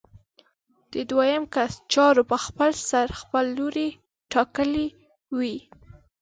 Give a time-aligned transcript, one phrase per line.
[0.93, 3.89] د دویم کس چارو په خپلسر خپل لوری
[4.31, 4.87] ټاکلی
[5.37, 5.57] وي.